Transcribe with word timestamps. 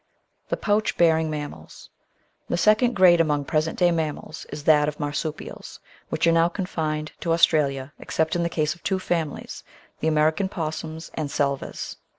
§2 0.45 0.49
The 0.49 0.57
Pouch 0.57 0.97
bearing 0.97 1.29
Mammals 1.29 1.91
The 2.49 2.57
second 2.57 2.95
grade 2.95 3.21
among 3.21 3.45
present 3.45 3.77
day 3.77 3.91
mammals 3.91 4.47
is 4.49 4.63
that 4.63 4.87
of 4.87 4.95
the 4.97 5.01
Marsupials, 5.01 5.79
which 6.09 6.25
are 6.25 6.31
now 6.31 6.47
confined 6.49 7.11
to 7.19 7.33
Australia 7.33 7.93
except 7.99 8.35
in 8.35 8.41
the 8.41 8.49
case 8.49 8.73
of 8.73 8.81
two 8.81 8.97
families— 8.97 9.63
^the 10.01 10.07
American 10.07 10.47
Opossums 10.47 11.11
and 11.13 11.29
Selvas. 11.29 11.97